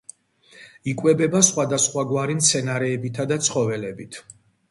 იკვებება 0.93 1.41
სხვადასხვაგვარი 1.49 2.37
მცენარეებითა 2.39 3.27
და 3.33 3.39
ცხოველებით. 3.49 4.19